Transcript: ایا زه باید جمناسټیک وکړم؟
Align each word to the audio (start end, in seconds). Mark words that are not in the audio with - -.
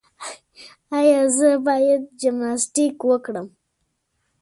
ایا 0.99 1.21
زه 1.37 1.49
باید 1.67 2.01
جمناسټیک 2.21 2.97
وکړم؟ 3.09 3.47